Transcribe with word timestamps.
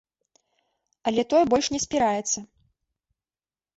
Але 1.11 1.21
той 1.33 1.43
больш 1.51 1.65
не 1.75 1.79
спіраецца. 1.85 2.39